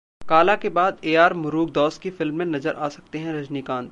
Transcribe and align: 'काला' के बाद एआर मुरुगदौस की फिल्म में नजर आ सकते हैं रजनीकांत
'काला' 0.21 0.55
के 0.55 0.69
बाद 0.69 0.97
एआर 1.05 1.33
मुरुगदौस 1.33 1.97
की 1.97 2.09
फिल्म 2.11 2.35
में 2.35 2.45
नजर 2.47 2.73
आ 2.75 2.89
सकते 2.89 3.19
हैं 3.19 3.33
रजनीकांत 3.33 3.89